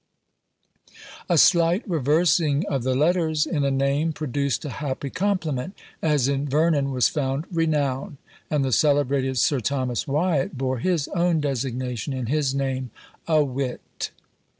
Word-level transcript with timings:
A 1.29 1.37
slight 1.37 1.87
reversing 1.87 2.65
of 2.65 2.81
the 2.81 2.95
letters 2.95 3.45
in 3.45 3.63
a 3.63 3.69
name 3.69 4.13
produced 4.13 4.65
a 4.65 4.71
happy 4.81 5.11
compliment; 5.11 5.75
as 6.01 6.27
in 6.27 6.49
Vernon 6.49 6.89
was 6.89 7.07
found 7.07 7.45
Renoun; 7.51 8.17
and 8.49 8.65
the 8.65 8.71
celebrated 8.71 9.37
Sir 9.37 9.59
Thomas 9.59 10.07
Wiat 10.07 10.57
bore 10.57 10.79
his 10.79 11.07
own 11.09 11.39
designation 11.39 12.13
in 12.13 12.25
his 12.25 12.55
name, 12.55 12.89
a 13.27 13.43
Wit. 13.45 14.09